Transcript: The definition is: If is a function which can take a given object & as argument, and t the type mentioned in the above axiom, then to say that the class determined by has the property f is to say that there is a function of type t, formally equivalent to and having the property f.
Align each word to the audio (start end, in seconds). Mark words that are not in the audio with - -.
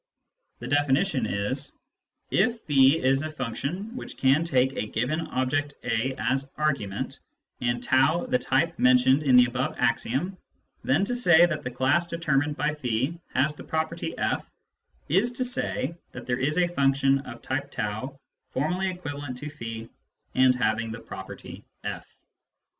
The 0.57 0.67
definition 0.67 1.27
is: 1.27 1.73
If 2.31 2.67
is 2.71 3.21
a 3.21 3.31
function 3.31 3.95
which 3.95 4.17
can 4.17 4.43
take 4.43 4.73
a 4.75 4.87
given 4.87 5.21
object 5.27 5.75
& 5.83 5.83
as 6.17 6.49
argument, 6.57 7.19
and 7.61 7.83
t 7.83 7.89
the 8.27 8.39
type 8.41 8.79
mentioned 8.79 9.21
in 9.21 9.35
the 9.35 9.45
above 9.45 9.75
axiom, 9.77 10.35
then 10.83 11.05
to 11.05 11.15
say 11.15 11.45
that 11.45 11.61
the 11.61 11.69
class 11.69 12.07
determined 12.07 12.57
by 12.57 12.73
has 13.35 13.53
the 13.53 13.63
property 13.63 14.17
f 14.17 14.49
is 15.07 15.31
to 15.33 15.45
say 15.45 15.95
that 16.13 16.25
there 16.25 16.39
is 16.39 16.57
a 16.57 16.67
function 16.67 17.19
of 17.19 17.43
type 17.43 17.69
t, 17.69 17.83
formally 18.49 18.89
equivalent 18.89 19.37
to 19.37 19.87
and 20.33 20.55
having 20.55 20.91
the 20.91 20.99
property 20.99 21.63
f. 21.83 22.07